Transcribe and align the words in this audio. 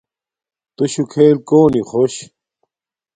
تُشُݸ 0.75 1.03
کھݵل 1.11 1.37
کݸنݵ 1.47 1.81
خݸش؟ 1.89 2.15